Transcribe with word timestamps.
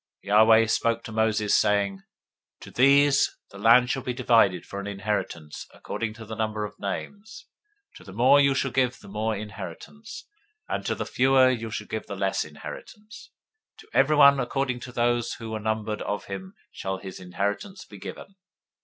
026:052 0.25 0.27
Yahweh 0.29 0.65
spoke 0.65 1.03
to 1.03 1.11
Moses, 1.11 1.55
saying, 1.55 1.97
026:053 2.61 2.61
To 2.61 2.71
these 2.71 3.35
the 3.51 3.57
land 3.59 3.91
shall 3.91 4.01
be 4.01 4.13
divided 4.15 4.65
for 4.65 4.79
an 4.79 4.87
inheritance 4.87 5.67
according 5.75 6.15
to 6.15 6.25
the 6.25 6.33
number 6.33 6.65
of 6.65 6.79
names. 6.79 7.45
026:054 7.91 7.97
To 7.97 8.03
the 8.05 8.13
more 8.17 8.39
you 8.39 8.55
shall 8.55 8.71
give 8.71 8.99
the 8.99 9.07
more 9.07 9.35
inheritance, 9.35 10.27
and 10.67 10.83
to 10.87 10.95
the 10.95 11.05
fewer 11.05 11.51
you 11.51 11.69
shall 11.69 11.85
give 11.85 12.07
the 12.07 12.15
less 12.15 12.43
inheritance: 12.43 13.29
to 13.77 13.87
everyone 13.93 14.39
according 14.39 14.79
to 14.79 14.91
those 14.91 15.33
who 15.35 15.51
were 15.51 15.59
numbered 15.59 16.01
of 16.01 16.25
him 16.25 16.55
shall 16.71 16.97
his 16.97 17.19
inheritance 17.19 17.85
be 17.85 17.99
given. 17.99 18.37